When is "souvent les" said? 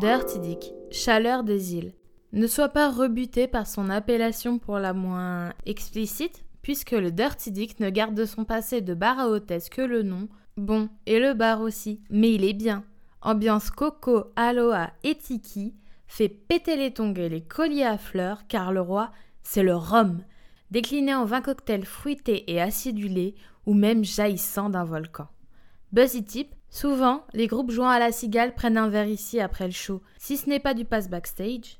26.70-27.46